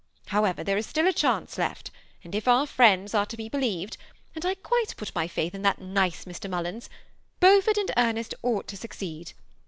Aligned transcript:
However, 0.29 0.63
there 0.63 0.79
is 0.79 0.87
still 0.87 1.05
a 1.05 1.13
chance 1.13 1.59
left; 1.59 1.91
and 2.23 2.33
if 2.33 2.47
our 2.47 2.65
friends 2.65 3.13
are 3.13 3.27
to 3.27 3.37
be 3.37 3.51
be^ 3.51 3.61
lieved,— 3.61 3.97
and 4.35 4.43
I 4.47 4.55
quite 4.55 4.95
put 4.97 5.13
my 5.13 5.27
faith 5.27 5.53
in 5.53 5.61
that 5.61 5.77
nice 5.79 6.25
Mr. 6.25 6.49
Mullins,— 6.49 6.89
Beaufort 7.39 7.77
and 7.77 7.91
Ernest 7.95 8.33
ought 8.41 8.67
to 8.69 8.77
succeed. 8.77 9.33